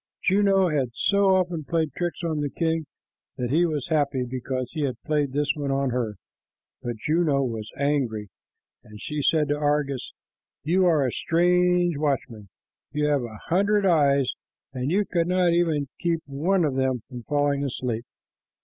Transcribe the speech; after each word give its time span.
Juno 0.23 0.69
had 0.69 0.89
so 0.95 1.35
often 1.35 1.63
played 1.63 1.93
tricks 1.93 2.23
on 2.23 2.39
the 2.41 2.49
king 2.49 2.87
that 3.37 3.51
he 3.51 3.67
was 3.67 3.89
happy 3.89 4.25
because 4.25 4.67
he 4.71 4.81
had 4.81 4.99
played 5.05 5.31
this 5.31 5.53
one 5.53 5.69
on 5.69 5.91
her, 5.91 6.15
but 6.81 6.95
Juno 6.97 7.43
was 7.43 7.71
angry, 7.77 8.29
and 8.83 8.99
she 8.99 9.21
said 9.21 9.47
to 9.49 9.57
Argus, 9.57 10.11
"You 10.63 10.87
are 10.87 11.05
a 11.05 11.11
strange 11.11 11.97
watchman. 11.97 12.49
You 12.91 13.09
have 13.09 13.21
a 13.21 13.37
hundred 13.51 13.85
eyes, 13.85 14.33
and 14.73 14.89
you 14.89 15.05
could 15.05 15.27
not 15.27 15.51
keep 15.51 15.69
even 16.15 16.19
one 16.25 16.65
of 16.65 16.73
them 16.73 17.03
from 17.07 17.21
falling 17.21 17.63
asleep. 17.63 18.03